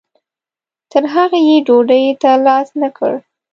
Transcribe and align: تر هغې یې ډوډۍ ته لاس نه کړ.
تر 0.91 1.03
هغې 1.13 1.39
یې 1.49 1.57
ډوډۍ 1.67 2.05
ته 2.21 2.31
لاس 2.45 2.67
نه 2.81 2.89
کړ. 2.97 3.13